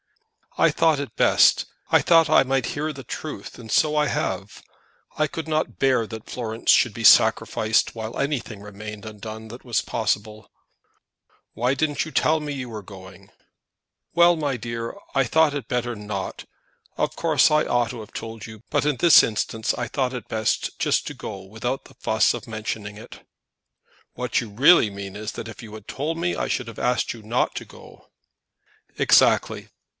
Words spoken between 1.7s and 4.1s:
I thought that I might hear the truth, and so I